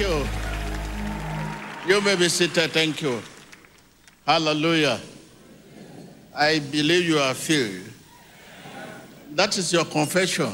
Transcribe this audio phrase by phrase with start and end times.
[0.00, 0.26] you.
[1.86, 2.72] You may be seated.
[2.72, 3.22] Thank you.
[4.26, 4.98] Hallelujah.
[6.34, 7.82] I believe you are filled.
[9.32, 10.52] That is your confession.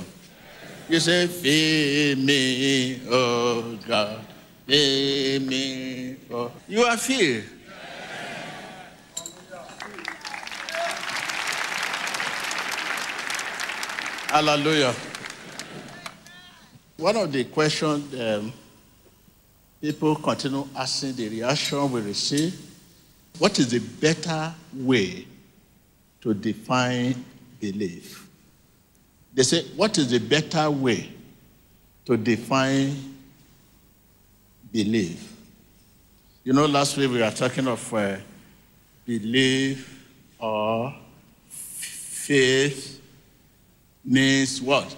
[0.88, 4.20] You say, Fill me, oh God.
[4.66, 6.50] Fill me, oh.
[6.68, 7.44] You are filled.
[14.28, 14.94] Hallelujah.
[16.96, 18.52] One of the questions um,
[19.80, 22.58] people continue asking, the reaction we receive,
[23.38, 25.26] what is the better way
[26.20, 27.24] to define
[27.60, 28.26] belief?
[29.34, 31.10] They say, what is the better way
[32.06, 32.96] to define
[34.72, 35.34] belief?
[36.42, 38.16] You know, last week we were talking of uh,
[39.04, 40.06] belief
[40.38, 40.94] or
[41.48, 43.00] faith
[44.04, 44.94] means what?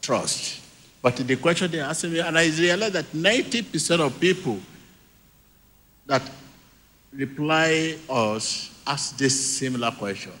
[0.00, 0.57] Trust.
[1.00, 4.58] But the question they asked me, and I realized that 90% of people
[6.06, 6.22] that
[7.12, 10.32] reply us ask this similar question.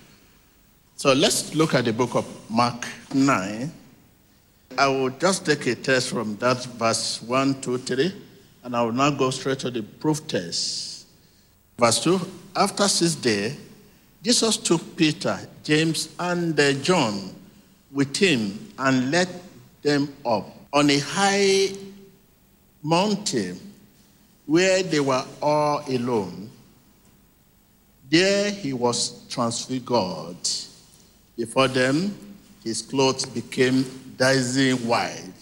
[0.96, 3.72] So let's look at the book of Mark 9.
[4.76, 8.12] I will just take a test from that verse 1, 2, 3,
[8.64, 11.06] and I will now go straight to the proof test.
[11.78, 12.20] Verse 2
[12.56, 13.56] After six days,
[14.22, 17.34] Jesus took Peter, James, and uh, John
[17.92, 19.28] with him and led
[19.82, 21.68] them up on a high
[22.82, 23.58] mountain
[24.46, 26.50] where they were all alone.
[28.10, 30.36] There he was transfigured.
[31.36, 32.16] Before them,
[32.64, 33.84] his clothes became
[34.16, 35.32] dazzling white,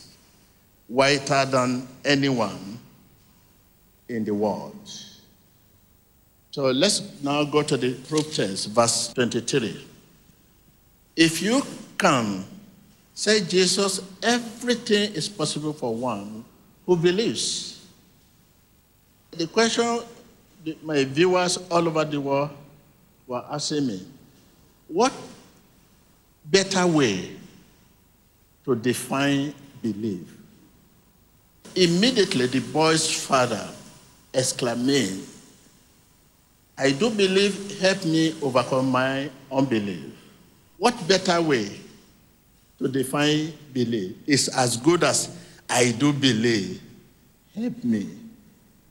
[0.88, 2.78] whiter than anyone
[4.08, 4.74] in the world.
[6.50, 9.86] So let's now go to the proof text, verse 23.
[11.14, 11.62] If you
[11.98, 12.44] can
[13.16, 16.44] say, Jesus, everything is possible for one
[16.84, 17.80] who believes.
[19.30, 20.00] The question
[20.82, 22.50] my viewers all over the world
[23.26, 24.06] were asking me,
[24.86, 25.12] what
[26.44, 27.30] better way
[28.64, 30.28] to define belief?
[31.74, 33.66] Immediately, the boy's father
[34.34, 35.26] exclaimed,
[36.76, 40.12] I do believe, help me overcome my unbelief.
[40.76, 41.80] What better way
[42.78, 45.36] to define belief is as good as
[45.68, 46.80] I do believe.
[47.54, 48.08] Help me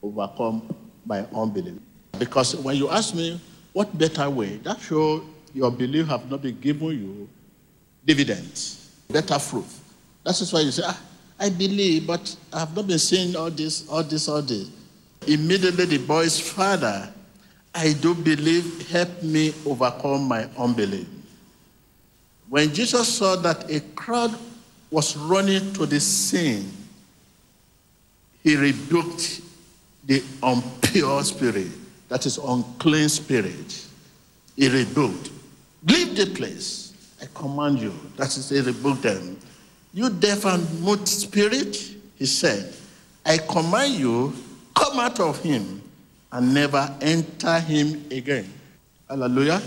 [0.02, 0.74] overcome
[1.06, 1.80] my unbelief.
[2.18, 3.40] Because when you ask me
[3.74, 5.24] what better way, that shows
[5.54, 7.30] your belief have not been given you
[8.06, 9.66] dividends, better fruit.
[10.24, 11.00] That is why you say, ah,
[11.40, 14.70] I believe, but I have not been seeing all this, all this, all this.
[15.28, 17.12] Immediately the boy's father,
[17.74, 21.08] I do believe, help me overcome my unbelief.
[22.56, 24.34] When Jesus saw that a crowd
[24.90, 26.72] was running to the scene,
[28.44, 29.42] he rebuked
[30.06, 31.68] the impure spirit,
[32.08, 33.86] that is, unclean spirit.
[34.56, 35.32] He rebuked.
[35.86, 36.94] Leave the place.
[37.22, 37.94] I command you.
[38.16, 39.38] That is, he rebuked them.
[39.94, 41.76] You deaf and mute spirit,
[42.16, 42.74] he said,
[43.26, 44.34] I command you,
[44.74, 45.82] come out of him
[46.32, 48.50] and never enter him again.
[49.10, 49.62] Hallelujah.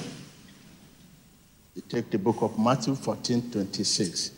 [1.75, 4.33] You take the book of Matthew 14 26.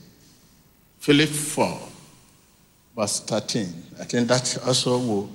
[0.98, 1.78] Philip 4,
[2.94, 3.66] verse 13.
[4.00, 5.30] I think that also will,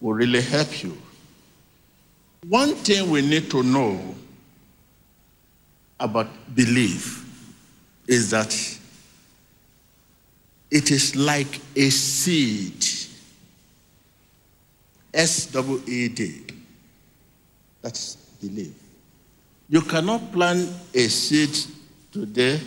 [0.00, 0.96] will really help you.
[2.48, 4.00] One thing we need to know
[5.98, 7.24] about belief
[8.06, 8.52] is that
[10.70, 12.84] it is like a seed.
[15.14, 16.42] S W E D.
[17.80, 18.74] That's belief.
[19.68, 21.56] You cannot plant a seed
[22.12, 22.60] today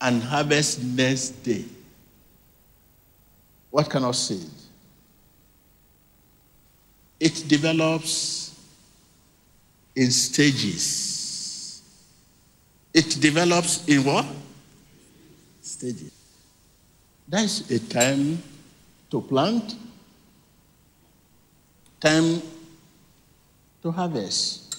[0.00, 1.64] and harvest next day.
[3.70, 4.48] What of seed?
[7.20, 8.58] It develops
[9.94, 11.82] in stages.
[12.92, 14.26] It develops in what?
[15.60, 16.12] Stages.
[17.28, 18.42] That's a time
[19.10, 19.76] to plant,
[22.00, 22.42] time
[23.82, 24.76] to harvest.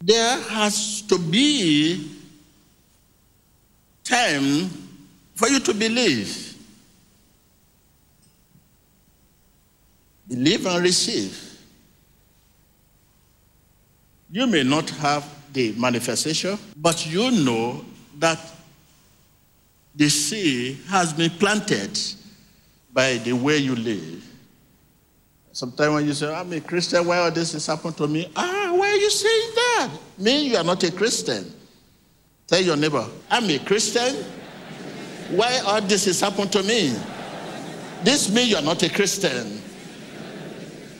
[0.00, 2.10] There has to be
[4.04, 4.70] time
[5.34, 6.54] for you to believe.
[10.28, 11.44] Believe and receive.
[14.30, 17.84] You may not have the manifestation, but you know
[18.18, 18.38] that
[19.94, 21.98] the seed has been planted
[22.92, 24.24] by the way you live.
[25.52, 28.30] Sometimes when you say, I'm a Christian, why all this has happened to me?
[28.36, 29.90] Ah, why are you saying that?
[30.18, 31.52] Me, you are not a Christian.
[32.46, 34.14] Tell your neighbor, I'm a Christian.
[35.30, 36.94] Why all this has happened to me?
[38.02, 39.60] This means you are not a Christian.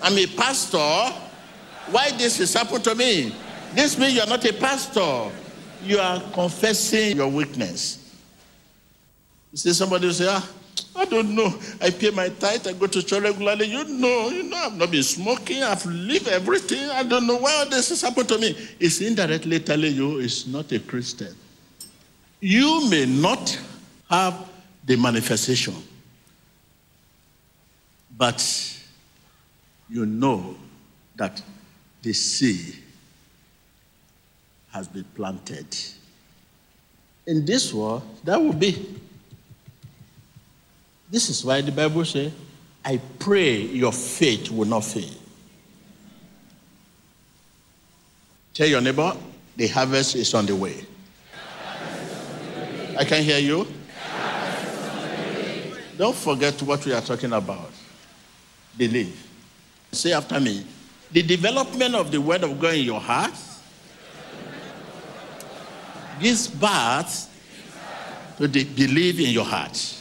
[0.02, 1.14] I'm a pastor.
[1.90, 3.34] Why this has happened to me?
[3.74, 5.30] This means you are not a pastor.
[5.84, 8.16] You are confessing your weakness.
[9.52, 10.46] You see, somebody will say, ah,
[10.94, 11.52] I don't know.
[11.80, 13.66] I pay my tithe, I go to church regularly.
[13.66, 16.90] You know, you know, I've not been smoking, I've lived everything.
[16.90, 18.56] I don't know why all this has happened to me.
[18.78, 21.34] It's indirectly telling you it's not a Christian.
[22.40, 23.58] You may not
[24.10, 24.48] have
[24.84, 25.74] the manifestation,
[28.16, 28.40] but
[29.88, 30.56] you know
[31.16, 31.42] that
[32.02, 32.76] the seed
[34.70, 35.66] has been planted.
[37.26, 38.98] In this world, that will be.
[41.10, 42.32] This is why the Bible says,
[42.84, 45.10] I pray your faith will not fail.
[48.54, 49.16] Tell your neighbor,
[49.56, 50.84] the harvest is on the way.
[52.98, 53.66] I can hear you.
[55.96, 57.70] Don't forget what we are talking about.
[58.76, 59.26] Believe.
[59.92, 60.64] Say after me.
[61.10, 63.32] The development of the word of God in your heart
[66.20, 67.24] gives birth
[68.36, 69.97] to the belief in your heart.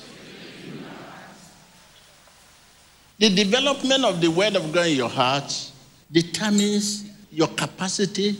[3.20, 5.72] The development of the word of God in your heart
[6.12, 8.38] determines your capacity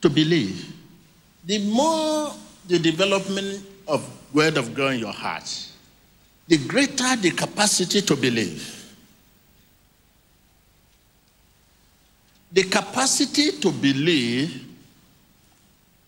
[0.00, 0.72] to believe.
[1.44, 2.32] The more
[2.68, 5.68] the development of word of God in your heart,
[6.46, 8.94] the greater the capacity to believe.
[12.52, 14.64] The capacity to believe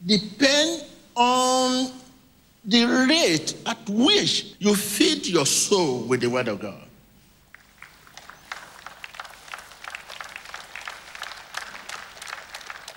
[0.04, 0.84] depends
[1.16, 1.90] on
[2.64, 6.85] the rate at which you feed your soul with the word of God.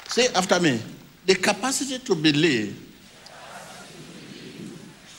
[0.10, 0.82] Say after me.
[1.26, 2.76] The capacity to believe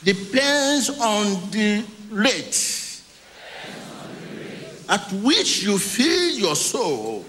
[0.02, 3.02] depends on the rate
[4.88, 7.24] at which you fill your soul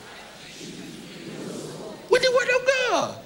[2.09, 3.17] with the word of God.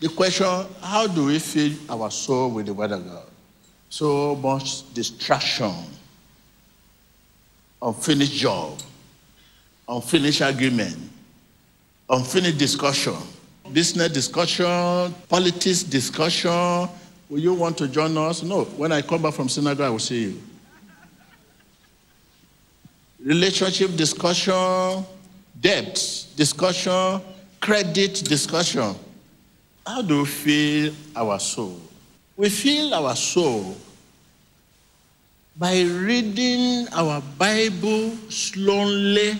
[0.00, 3.26] The question how do we fill our soul with the word of God?
[3.90, 5.74] So much distraction,
[7.80, 8.80] unfinished job,
[9.88, 10.96] unfinished argument,
[12.10, 13.14] unfinished discussion,
[13.72, 16.88] business discussion, politics discussion.
[17.28, 18.42] Will you want to join us?
[18.42, 18.64] No.
[18.64, 20.42] When I come back from synagogue, I will see you.
[23.22, 25.04] Relationship discussion,
[25.60, 27.20] debt discussion,
[27.60, 28.94] credit discussion.
[29.86, 31.80] How do we feel our soul?
[32.36, 33.76] We feel our soul
[35.58, 39.36] by reading our Bible slowly,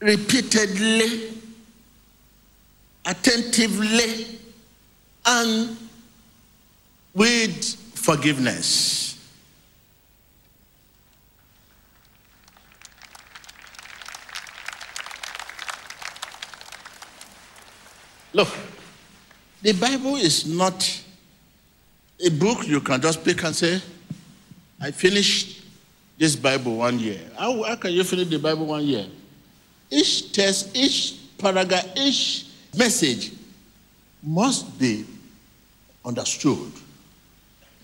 [0.00, 1.32] repeatedly,
[3.04, 4.38] attentively,
[5.24, 5.76] and
[7.14, 7.64] with
[7.94, 9.06] forgiveness.
[18.32, 18.48] Look,
[19.62, 21.02] the Bible is not
[22.24, 23.80] a book you can just pick and say,
[24.78, 25.64] I finished
[26.18, 27.18] this Bible one year.
[27.38, 29.06] How, how can you finish the Bible one year?
[29.90, 32.46] Each test, each paragraph, each
[32.76, 33.32] message
[34.22, 35.04] must be
[36.04, 36.72] understood.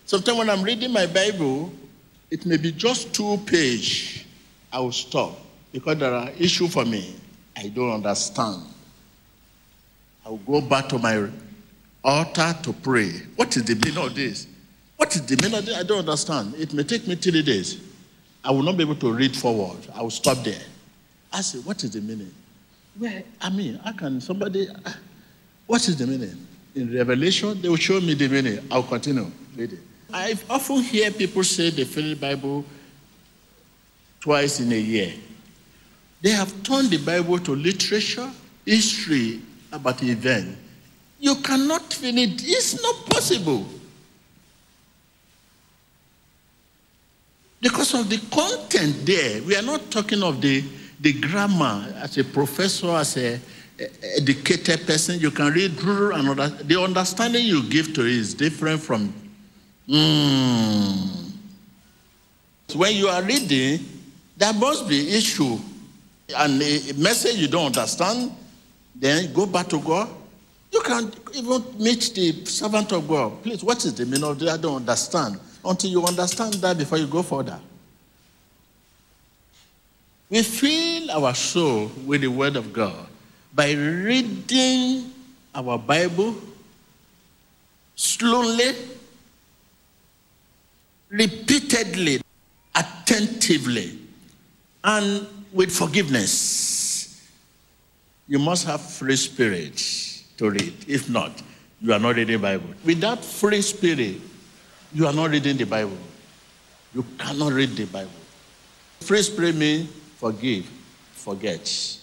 [0.06, 1.72] Sometimes when I'm reading my Bible,
[2.30, 4.26] it may be just two page.
[4.72, 5.38] I will stop
[5.72, 7.14] because there are issues for me
[7.56, 8.62] I don't understand.
[10.24, 11.28] I will go back to my
[12.02, 13.10] altar to pray.
[13.36, 14.46] What is the meaning of this?
[14.96, 15.76] What is the meaning of this?
[15.76, 16.54] I don't understand.
[16.54, 17.80] It may take me three days.
[18.44, 19.78] I will not be able to read forward.
[19.94, 20.62] I will stop there.
[21.32, 22.32] I say, what is the meaning?
[22.98, 24.92] Where, I mean, how can somebody, uh,
[25.66, 26.46] what is the meaning?
[26.74, 28.58] In Revelation, they will show me the meaning.
[28.70, 29.80] I'll continue reading.
[30.12, 32.64] I often hear people say they finish the Bible
[34.20, 35.14] twice in a year.
[36.20, 38.30] They have turned the Bible to literature,
[38.64, 39.40] history,
[39.72, 40.56] about the event.
[41.18, 42.42] You cannot finish.
[42.44, 43.66] It's not possible.
[47.60, 49.40] Because of the content there.
[49.42, 50.64] We are not talking of the,
[51.02, 51.94] the grammar.
[51.98, 53.38] As a professor, as a,
[54.16, 59.12] educated person, you can read and the understanding you give to it is different from.
[59.88, 61.32] Mm.
[62.74, 63.80] When you are reading,
[64.36, 65.58] there must be issue
[66.36, 68.32] and a message you don't understand
[68.94, 70.08] then go back to God.
[70.70, 73.42] You can even meet the servant of God.
[73.42, 74.48] Please, what is the meaning of that?
[74.48, 75.38] I don't understand.
[75.64, 77.58] Until you understand that before you go further.
[80.32, 83.06] We fill our soul with the Word of God
[83.54, 85.12] by reading
[85.54, 86.34] our Bible
[87.94, 88.72] slowly,
[91.10, 92.22] repeatedly,
[92.74, 93.98] attentively,
[94.82, 97.28] and with forgiveness.
[98.26, 99.76] You must have free spirit
[100.38, 100.72] to read.
[100.88, 101.42] If not,
[101.78, 102.72] you are not reading the Bible.
[102.86, 104.16] Without free spirit,
[104.94, 105.98] you are not reading the Bible.
[106.94, 108.10] You cannot read the Bible.
[109.00, 109.90] Free spirit means
[110.22, 110.70] forgive,
[111.14, 111.98] forget.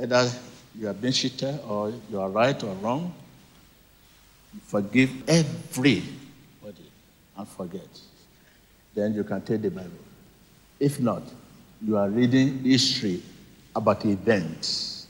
[0.00, 0.30] Either
[0.78, 3.12] you have been cheated or you are right or wrong,
[4.62, 6.88] forgive everybody
[7.36, 7.88] and forget.
[8.94, 9.90] Then you can take the Bible.
[10.78, 11.22] If not,
[11.84, 13.20] you are reading history
[13.74, 15.08] about events.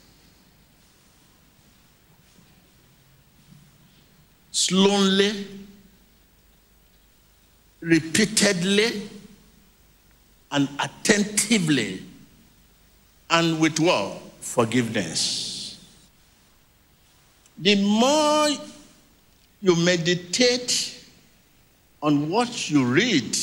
[4.51, 5.45] Slowly,
[7.81, 9.07] repeatedly,
[10.51, 12.03] and attentively,
[13.29, 14.21] and with what?
[14.39, 15.85] Forgiveness.
[17.57, 18.49] The more
[19.61, 21.05] you meditate
[22.01, 23.35] on what you read,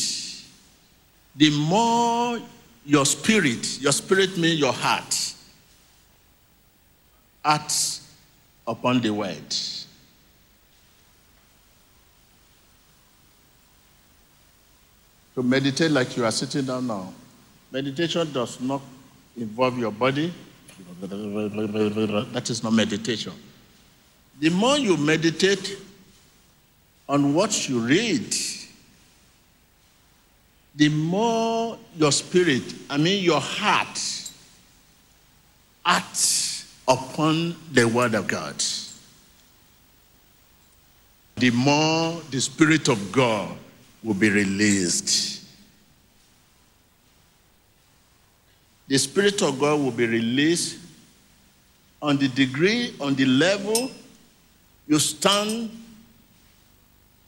[1.36, 2.40] the more
[2.86, 5.34] your spirit, your spirit means your heart,
[7.44, 8.08] acts
[8.66, 9.54] upon the word.
[15.34, 17.12] To meditate like you are sitting down now.
[17.72, 18.80] Meditation does not
[19.36, 20.32] involve your body.
[21.00, 23.32] That is not meditation.
[24.38, 25.78] The more you meditate
[27.08, 28.34] on what you read,
[30.76, 34.00] the more your spirit, I mean your heart,
[35.84, 38.62] acts upon the word of God.
[41.36, 43.56] The more the Spirit of God
[44.04, 45.42] will be released.
[48.86, 50.78] The Spirit of God will be released
[52.02, 53.90] on the degree, on the level
[54.86, 55.70] you stand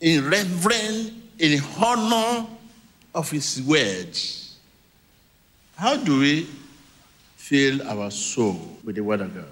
[0.02, 2.46] in reverence, in honor
[3.14, 4.58] of His words.
[5.76, 6.46] How do we
[7.36, 9.46] fill our soul with the Word of God?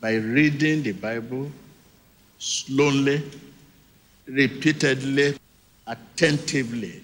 [0.00, 1.50] By reading the Bible
[2.38, 3.22] slowly,
[4.26, 5.36] repeatedly,
[5.88, 7.02] attentively.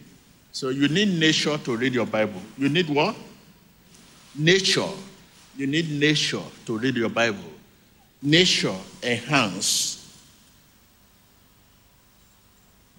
[0.53, 2.41] So you need nature to read your Bible.
[2.57, 3.17] You need what?
[4.37, 4.91] Nature.
[5.57, 7.51] You need nature to read your Bible.
[8.23, 10.01] Nature enhance.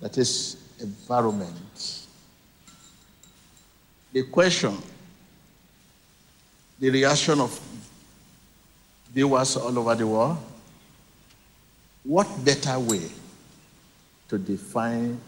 [0.01, 2.01] That is environment.
[4.11, 4.77] The question,
[6.79, 7.59] the reaction of
[9.13, 10.37] viewers all over the world,
[12.03, 13.09] what better way
[14.29, 15.19] to define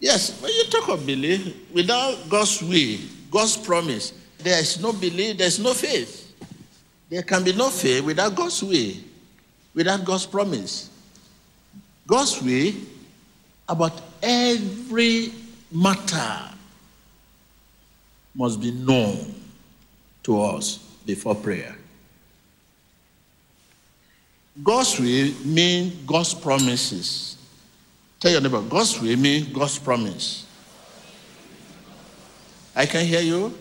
[0.00, 2.98] Yes, when you talk of belief, without God's will,
[3.30, 6.32] God's promise, there is no belief, there is no faith.
[7.10, 8.92] There can be no faith without God's will,
[9.74, 10.90] without God's promise.
[12.06, 12.72] God's will
[13.68, 15.32] about every
[15.70, 16.50] matter
[18.34, 19.34] must be known
[20.22, 21.76] to us before prayer.
[24.62, 27.33] God's will means God's promises.
[28.24, 30.46] Tell your neighbor, God's will means God's promise.
[32.74, 33.52] I can hear you.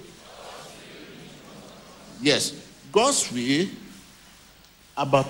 [2.21, 2.55] Yes,
[2.89, 3.67] God's will
[4.95, 5.27] about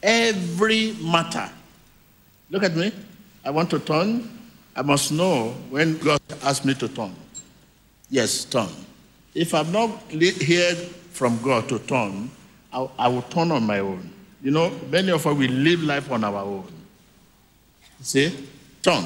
[0.00, 1.50] every matter.
[2.50, 2.92] Look at me.
[3.44, 4.30] I want to turn.
[4.76, 7.16] I must know when God asks me to turn.
[8.10, 8.68] Yes, turn.
[9.34, 10.78] If I've not heard
[11.10, 12.30] from God to turn,
[12.72, 14.08] I, I will turn on my own.
[14.40, 16.81] You know, many of us will live life on our own.
[18.02, 18.48] See?
[18.82, 19.04] Turn.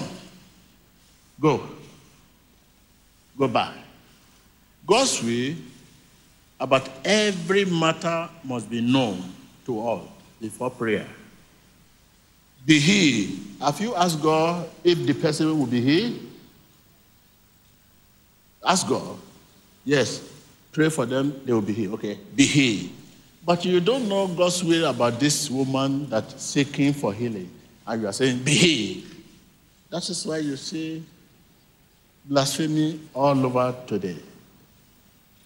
[1.41, 1.63] Go.
[3.39, 3.75] Go back.
[4.87, 5.55] God's will
[6.59, 9.23] about every matter must be known
[9.67, 10.09] to all
[10.41, 11.07] before prayer.
[12.65, 13.41] Be he.
[13.61, 16.23] Have you asked God if the person will be he?
[18.65, 19.19] Ask God.
[19.85, 20.33] Yes.
[20.73, 21.89] Pray for them, they will be he.
[21.89, 22.19] Okay.
[22.35, 22.93] Be he.
[23.45, 27.51] But you don't know God's will about this woman that's seeking for healing.
[27.87, 29.25] And you are saying, behave.
[29.91, 31.05] That is why you see
[32.25, 34.19] blasphemy all over today.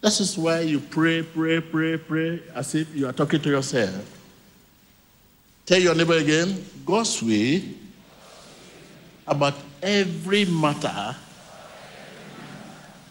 [0.01, 4.19] That is why you pray, pray, pray, pray, as if you are talking to yourself.
[5.67, 7.63] Tell your neighbor again, God's way
[9.27, 11.15] about every matter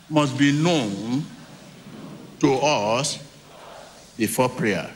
[0.10, 1.24] must be known
[2.40, 3.24] to us
[4.18, 4.90] before prayer.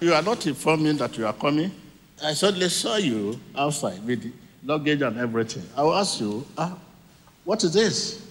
[0.00, 1.70] You are not informing that you are coming.
[2.22, 4.32] I suddenly saw you outside with
[4.64, 5.62] luggage and everything.
[5.76, 6.76] I will ask you, ah,
[7.44, 8.26] what is this?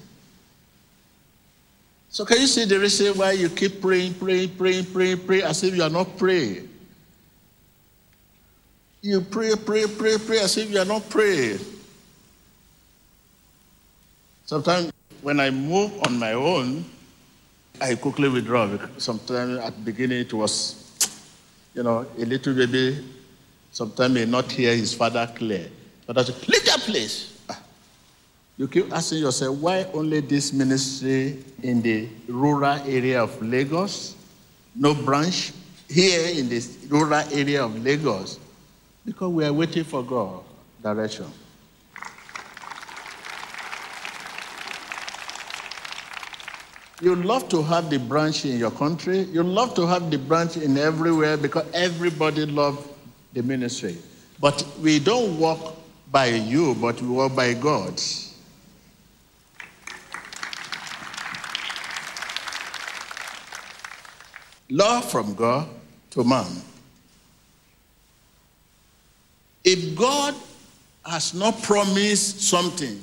[2.09, 5.63] So can you see the reason why you keep praying, praying, praying, praying, praying as
[5.63, 6.67] if you are not praying?
[9.01, 11.59] You pray, pray, pray, pray as if you are not praying.
[14.45, 16.83] Sometimes when I move on my own,
[17.79, 18.67] I quickly withdraw.
[18.97, 20.88] Sometimes at the beginning it was,
[21.79, 23.05] you know, a little baby
[23.71, 25.69] sometimes may not hear his father clear.
[26.05, 27.41] But I say, leave that place.
[27.49, 27.57] Ah.
[28.57, 34.17] You keep asking yourself, why only this ministry in the rural area of Lagos?
[34.75, 35.53] No branch
[35.87, 38.39] here in the rural area of Lagos?
[39.05, 40.43] Because we are waiting for God
[40.83, 41.31] direction.
[47.01, 49.21] You love to have the branch in your country.
[49.21, 52.85] You love to have the branch in everywhere because everybody loves
[53.31, 53.97] the ministry.
[54.39, 55.77] But we don't walk
[56.11, 58.01] by you, but we walk by God.
[64.69, 65.69] Law from God
[66.11, 66.51] to man.
[69.63, 70.35] If God
[71.05, 73.01] has not promised something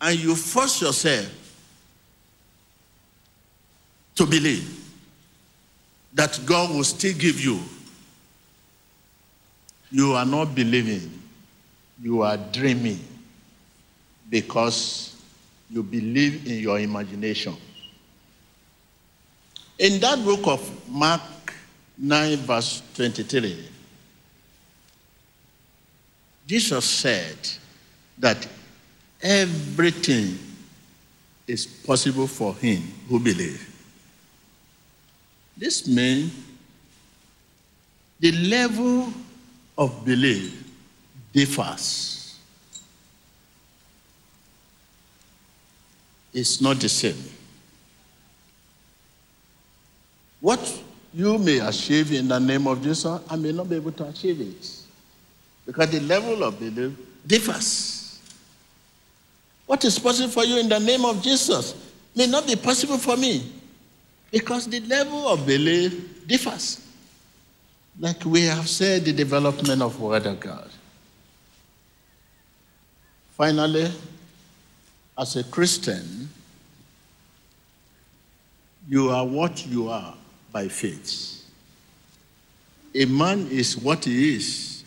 [0.00, 1.43] and you force yourself
[4.16, 4.80] to believe
[6.12, 7.60] that God will still give you,
[9.90, 11.10] you are not believing,
[12.00, 13.00] you are dreaming
[14.30, 15.16] because
[15.70, 17.56] you believe in your imagination.
[19.78, 21.20] In that book of Mark
[21.98, 23.68] 9, verse 23,
[26.46, 27.36] Jesus said
[28.18, 28.46] that
[29.20, 30.38] everything
[31.46, 33.73] is possible for him who believes.
[35.56, 36.32] This means
[38.18, 39.12] the level
[39.76, 40.64] of belief
[41.32, 42.38] differs.
[46.32, 47.16] It's not the same.
[50.40, 50.82] What
[51.12, 54.40] you may achieve in the name of Jesus, I may not be able to achieve
[54.40, 54.70] it.
[55.64, 56.92] Because the level of belief
[57.26, 58.20] differs.
[59.66, 61.74] What is possible for you in the name of Jesus
[62.14, 63.52] may not be possible for me.
[64.34, 66.84] Because the level of belief differs.
[68.00, 70.68] Like we have said, the development of Word of God.
[73.38, 73.92] Finally,
[75.16, 76.28] as a Christian,
[78.88, 80.16] you are what you are
[80.50, 81.44] by faith.
[82.92, 84.82] A man is what he is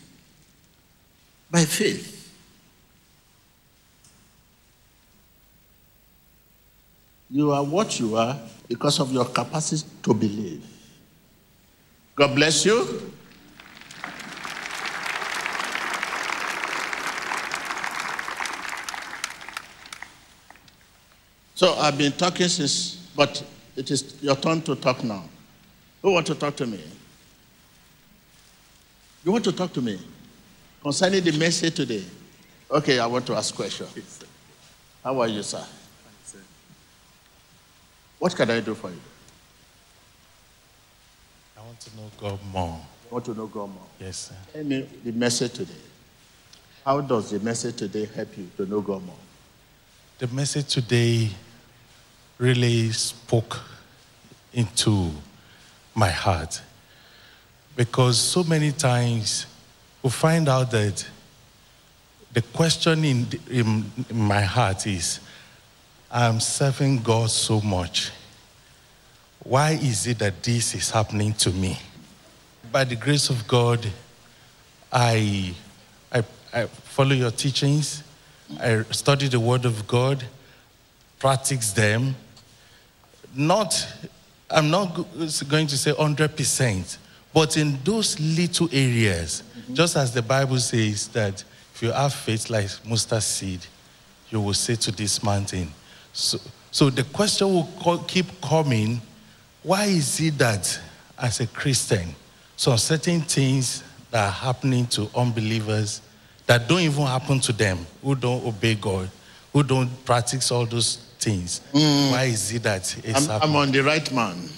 [1.50, 2.17] by faith.
[7.30, 8.38] You are what you are
[8.68, 10.64] because of your capacity to believe.
[12.16, 13.12] God bless you.
[21.54, 23.42] So I've been talking since, but
[23.76, 25.24] it is your turn to talk now.
[26.02, 26.82] Who want to talk to me?
[29.24, 29.98] You want to talk to me
[30.80, 32.04] concerning the message today?
[32.70, 33.86] Okay, I want to ask question.
[35.02, 35.64] How are you, sir?
[38.18, 39.00] What can I do for you?
[41.56, 42.80] I want to know God more.
[43.10, 43.86] I want to know God more?
[44.00, 44.34] Yes, sir.
[44.52, 45.72] Tell me the message today.
[46.84, 49.16] How does the message today help you to know God more?
[50.18, 51.30] The message today
[52.38, 53.60] really spoke
[54.52, 55.10] into
[55.94, 56.60] my heart
[57.76, 59.46] because so many times
[60.02, 61.06] we find out that
[62.32, 65.20] the question in, in, in my heart is
[66.10, 68.10] I'm serving God so much.
[69.44, 71.78] Why is it that this is happening to me?
[72.72, 73.86] By the grace of God,
[74.90, 75.54] I,
[76.10, 78.02] I, I follow your teachings.
[78.58, 80.24] I study the Word of God,
[81.18, 82.16] practice them.
[83.34, 83.86] Not,
[84.50, 86.98] I'm not going to say 100%,
[87.34, 89.74] but in those little areas, mm-hmm.
[89.74, 91.44] just as the Bible says that
[91.74, 93.60] if you have faith like mustard seed,
[94.30, 95.70] you will say to this mountain.
[96.18, 96.40] So,
[96.72, 99.00] so the question will keep coming
[99.62, 100.80] why is it that
[101.16, 102.12] as a Christian,
[102.56, 106.00] some certain things that are happening to unbelievers
[106.46, 109.08] that don't even happen to them, who don't obey God,
[109.52, 113.80] who don't practice all those things, why is it that it's I'm, I'm on the
[113.80, 114.48] right man.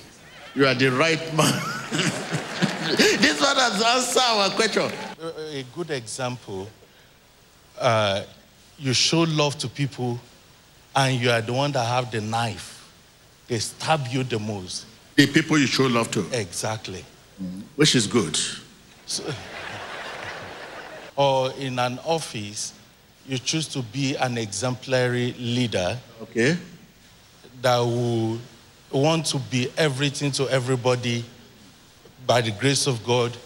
[0.54, 1.60] You are the right man.
[1.90, 4.90] this one has answered our question.
[5.22, 6.68] A- a good example
[7.78, 8.22] uh,
[8.78, 10.18] you show love to people
[10.94, 12.76] and you are the one that have the knife
[13.48, 17.04] they stab you the most The people you show love to, exactly
[17.42, 17.60] mm-hmm.
[17.76, 18.38] which is good.
[21.16, 22.72] or in an office
[23.26, 26.56] you choose to be an exemplary leader Okay?
[27.62, 28.38] that will
[28.90, 31.24] want to be everything to everybody
[32.26, 33.36] by the grace of God.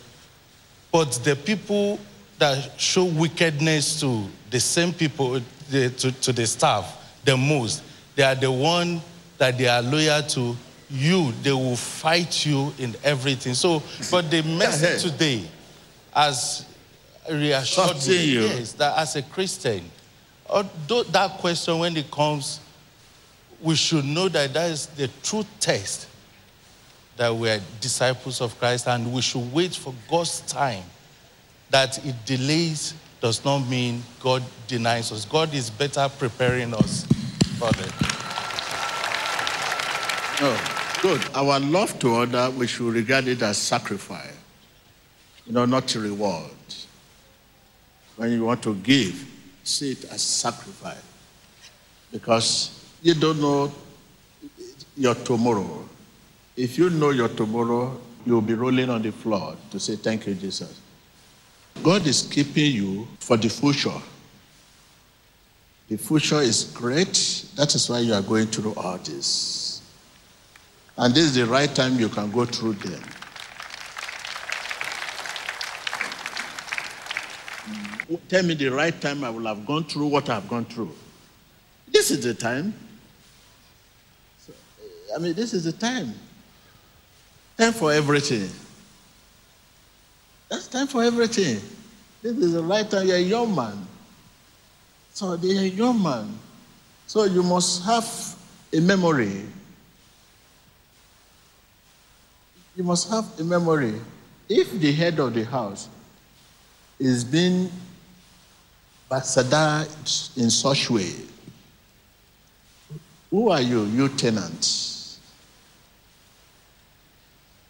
[0.92, 1.98] But the people
[2.38, 7.82] that show wickedness to the same people, the, to, to the staff, the most,
[8.14, 9.00] they are the one
[9.38, 10.56] that they are loyal to
[10.90, 11.32] you.
[11.42, 13.54] They will fight you in everything.
[13.54, 15.44] So, but the message today,
[16.14, 16.66] as
[17.30, 18.40] reassured me, you.
[18.42, 19.90] yes, that as a Christian,
[20.48, 22.60] uh, although that question when it comes,
[23.60, 26.08] we should know that that is the true test
[27.16, 30.82] that we are disciples of Christ and we should wait for God's time.
[31.70, 35.24] That it delays does not mean God denies us.
[35.24, 37.06] God is better preparing us
[37.56, 37.92] for that.
[40.42, 41.22] Oh, good.
[41.34, 44.36] Our love to other, we should regard it as sacrifice,
[45.46, 46.50] you know, not reward.
[48.16, 49.26] When you want to give,
[49.62, 51.02] see it as sacrifice.
[52.12, 53.72] Because you don't know
[54.98, 55.88] your tomorrow.
[56.58, 60.34] If you know your tomorrow, you'll be rolling on the floor to say, Thank you,
[60.34, 60.83] Jesus.
[61.82, 64.00] God is keeping you for the future.
[65.88, 67.44] The future is great.
[67.56, 69.82] That is why you are going through all this.
[70.96, 73.02] And this is the right time you can go through them.
[78.28, 80.94] Tell me the right time I will have gone through what I've gone through.
[81.90, 82.74] This is the time.
[84.38, 86.14] So, eh, I mean, this is the time.
[87.56, 88.48] Time for everything.
[90.84, 91.58] Time for everything.
[92.20, 93.06] This is the right time.
[93.06, 93.86] You're a young man.
[95.14, 96.38] So you're a young man.
[97.06, 98.36] So you must have
[98.70, 99.44] a memory.
[102.76, 103.94] You must have a memory.
[104.46, 105.88] If the head of the house
[106.98, 107.70] is being
[109.10, 111.14] bastardized in such way,
[113.30, 115.18] who are you, you tenant?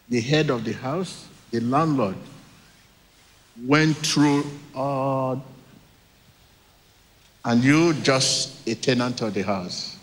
[0.08, 2.16] The head of the house, the landlord,
[3.62, 5.44] went through all,
[7.44, 9.96] and you just a tenant of the house.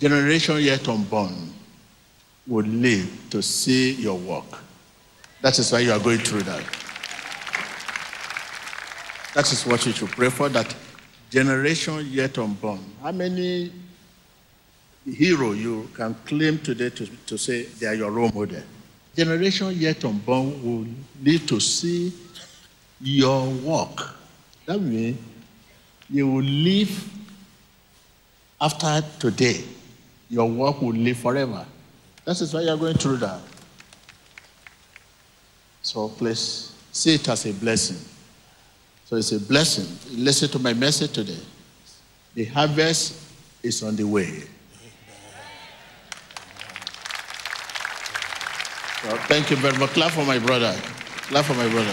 [0.00, 1.52] Generation yet unborn
[2.46, 4.62] will live to see your work.
[5.40, 6.62] That is why you are going through that.
[9.34, 10.74] That is what you should pray for, that
[11.30, 12.80] generation yet unborn.
[13.02, 13.72] How many
[15.04, 18.62] hero you can claim today to, to say they are your role model?
[19.16, 20.86] Generation yet unborn will
[21.20, 22.12] need to see
[23.00, 24.16] your work.
[24.66, 25.18] That means
[26.10, 27.10] you will live
[28.60, 29.62] after today.
[30.28, 31.64] Your work will live forever.
[32.24, 33.40] That is why you are going through that.
[35.82, 37.98] So please see it as a blessing.
[39.04, 39.86] So it's a blessing.
[40.10, 41.40] Listen to my message today.
[42.34, 43.20] The harvest
[43.62, 44.44] is on the way.
[49.04, 49.90] So thank you very much.
[49.90, 50.74] Clap for my brother.
[51.28, 51.92] Clap for my brother.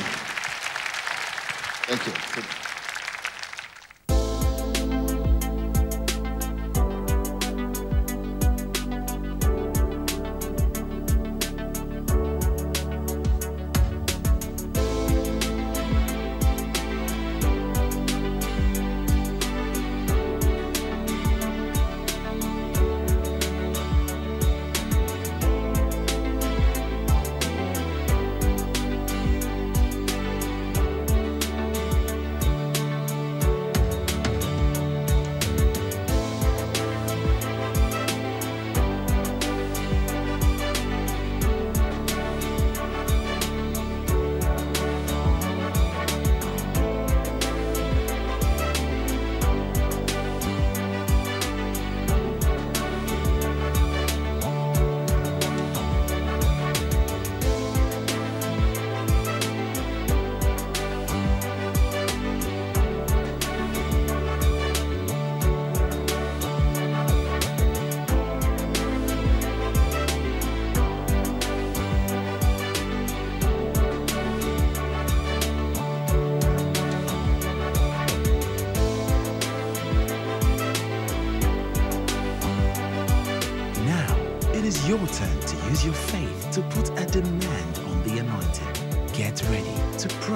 [1.88, 2.61] Thank you.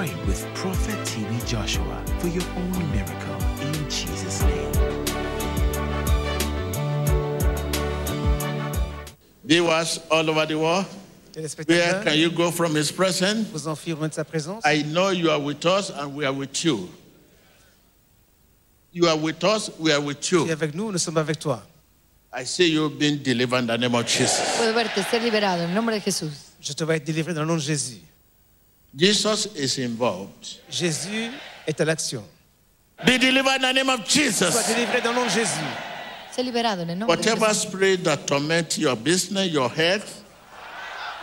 [0.05, 4.71] Pray with Prophet TB Joshua for your own miracle in Jesus' name.
[9.43, 10.85] Viewers all over the world,
[11.67, 13.47] where can you go from His presence?
[13.51, 14.63] vous enfuirons de sa présence.
[14.65, 16.89] I know you are with us and we are with you.
[18.91, 20.51] You are with us, we are with Tu es you.
[20.51, 21.61] avec nous, nous sommes avec toi.
[22.33, 24.57] I see you being delivered in the name of Jesus.
[24.57, 26.31] Puedo verte ser liberado en el nombre de Jesús.
[26.59, 28.01] Je te vais être délivré dans le nom de Jésus.
[28.95, 30.59] Jesus is involved.
[30.69, 31.31] Jésus
[31.67, 32.23] est à l'action.
[33.05, 34.55] Be delivered in the name of Sois Jesus.
[34.67, 35.65] délivré dans le nom de Jésus.
[36.33, 37.61] Sé liberado en el nombre de Whatever Jesús.
[37.67, 40.21] spirit that torment your business, your health,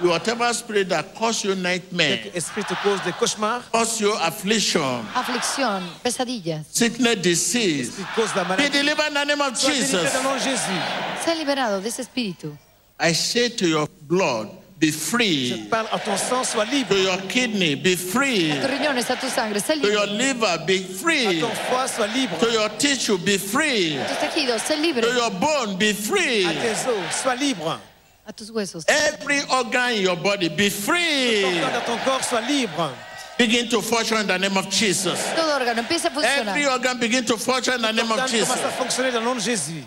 [0.01, 5.03] whatever spirit that cause you nightmare, Quelque esprit te cause des cauchemars, cause you affliction,
[5.15, 6.65] Aflicción, pesadillas.
[6.71, 8.69] sickness, disease, qui cause la be maladie.
[8.71, 10.13] delivered in the name of Sois délivré Jesus.
[10.13, 11.25] dans le nom de Jésus.
[11.25, 12.57] Sé liberado de ese espíritu.
[13.01, 14.49] I say to your blood,
[14.83, 15.67] be Je free.
[15.71, 16.89] parle à ton sang, sois libre.
[16.89, 18.51] To your kidney, be free.
[18.51, 21.41] A tus riñones, a tu sangre, sé To your liver, be À free.
[21.41, 22.37] ton foie, sois libre.
[22.41, 23.97] To your tissue, be free.
[23.97, 25.03] A tus tejidos, sé libre.
[25.03, 26.45] To your bone, be free.
[26.45, 27.79] À tes os, sois libre.
[28.27, 28.85] A tus huesos.
[28.89, 31.43] Every organ in your body, be free.
[31.87, 32.91] Ton corps dans sois libre.
[33.39, 35.19] Begin to function in the name of Jesus.
[35.37, 38.49] Todo órgano empieza a Every organ begin to function in the name of Organe commence
[38.49, 38.65] Jesus.
[38.65, 39.85] à fonctionner dans le nom de Jésus.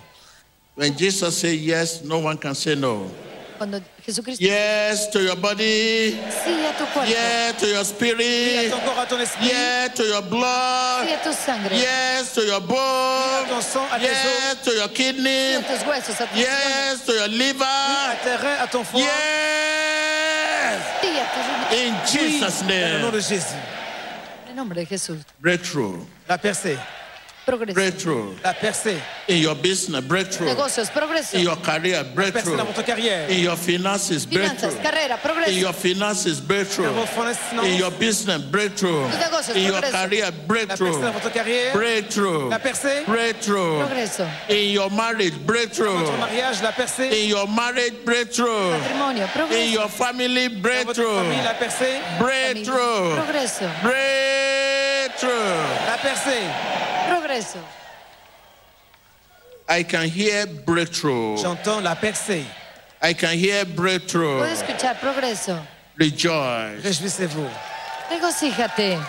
[0.75, 3.09] When Jesus say yes, no one can say no.
[3.57, 6.11] Cuando Jesucristo Yes to your body.
[6.43, 8.69] sí a tu cuerpo, Yes to your Oui, à spirit.
[8.69, 11.19] ton corps, à ton esprit, Yes to your blood, sí blood.
[11.19, 13.47] a tu sangre, Yes to your à bone.
[13.49, 16.49] ton sang, à tes os, Yes to your sí a tus huesos, a tus riñones,
[16.49, 18.17] Yes to your à liver.
[18.23, 18.99] tes reins, à ton foie.
[19.01, 19.09] Yes.
[21.01, 21.45] sí a tus.
[21.71, 23.11] In Jesus' Dans le nom name.
[23.11, 23.55] de Jésus.
[24.45, 25.17] En el nombre de Jesús.
[25.39, 26.05] Breakthrough.
[26.27, 26.77] La percée,
[27.45, 27.73] Progreso.
[27.75, 28.35] Breakthrough.
[28.43, 28.97] la percée,
[29.29, 30.47] In your business, breakthrough.
[30.47, 31.37] Negocios, progreso.
[31.37, 32.57] In your career, percée breakthrough.
[32.57, 33.29] dans votre carrière.
[33.29, 34.81] In your finances, Finanzas, breakthrough.
[34.81, 36.85] carrera, In your finances, breakthrough.
[36.87, 39.09] Dans vos finances, In your business, breakthrough.
[39.11, 39.91] Tus negocios, In your progreso.
[39.91, 41.11] career, la percée dans breakthrough.
[41.13, 41.73] votre carrière.
[41.73, 42.49] Breakthrough.
[42.49, 43.79] La percée, Breakthrough.
[43.85, 44.23] Progreso.
[44.49, 45.97] In your marriage, breakthrough.
[45.99, 47.09] votre mariage, la percée.
[47.11, 48.71] In your marriage, breakthrough.
[48.71, 51.15] Matrimonio, In your family, Dans votre breakthrough.
[51.23, 52.01] famille, la percée.
[52.19, 53.15] Breakthrough.
[53.15, 53.65] Progreso.
[53.83, 55.29] Breakthrough.
[55.87, 56.41] La percée.
[57.35, 57.59] Progreso.
[59.67, 61.37] I can hear breakthrough.
[61.37, 62.45] J'entends la percée.
[63.01, 64.39] I can hear breakthrough.
[64.39, 65.57] Puedo escuchar progreso.
[65.97, 66.81] Rejoice.
[66.81, 67.49] Réjouissez-vous.
[68.09, 68.99] Regocíjate.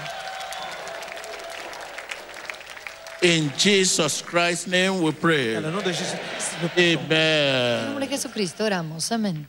[3.23, 5.55] In Jesus Christ's name we pray.
[5.55, 6.17] Dans le nom de Jésus.
[6.39, 6.97] s'il vous plaît.
[6.97, 9.13] En el nombre de Jesucristo oramos.
[9.13, 9.47] Amén.